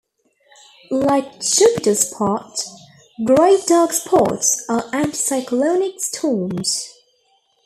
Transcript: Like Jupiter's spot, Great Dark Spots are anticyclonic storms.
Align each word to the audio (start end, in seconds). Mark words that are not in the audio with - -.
Like 0.89 1.39
Jupiter's 1.41 2.09
spot, 2.09 2.59
Great 3.23 3.67
Dark 3.67 3.93
Spots 3.93 4.65
are 4.67 4.81
anticyclonic 4.89 5.99
storms. 5.99 6.89